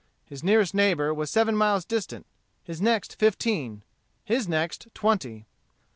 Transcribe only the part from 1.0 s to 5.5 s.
was seven miles distant, his next fifteen, his next twenty.